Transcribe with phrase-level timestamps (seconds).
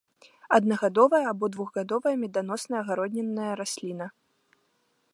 [0.57, 4.13] Аднагадовая або двухгадовая меданосная агароднінная расліна.